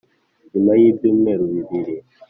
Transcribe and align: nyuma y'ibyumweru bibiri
nyuma 0.51 0.71
y'ibyumweru 0.79 1.43
bibiri 1.53 1.95